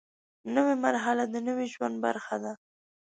[0.55, 2.53] نوې مرحله د نوي ژوند برخه ده